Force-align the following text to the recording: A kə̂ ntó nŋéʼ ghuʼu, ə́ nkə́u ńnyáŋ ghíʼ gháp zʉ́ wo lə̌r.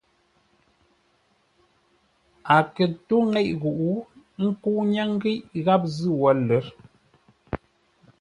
A 2.55 2.57
kə̂ 2.73 2.85
ntó 2.91 3.15
nŋéʼ 3.31 3.49
ghuʼu, 3.61 3.89
ə́ 4.41 4.45
nkə́u 4.49 4.79
ńnyáŋ 4.85 5.09
ghíʼ 5.21 5.41
gháp 5.63 5.81
zʉ́ 5.95 6.13
wo 6.19 6.29
lə̌r. 6.47 6.65